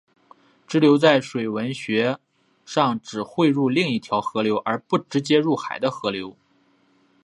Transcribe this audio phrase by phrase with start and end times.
[0.67, 2.17] 支流在水文学
[2.65, 6.35] 上指汇入另一条河流而不直接入海的河流。